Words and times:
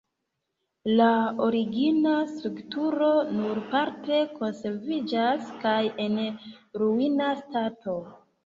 La 0.99 1.09
origina 1.47 2.13
strukturo 2.31 3.11
nur 3.35 3.61
parte 3.75 4.23
konserviĝas 4.41 5.55
kaj 5.67 5.77
en 6.07 6.19
ruina 6.85 7.33
stato. 7.45 7.99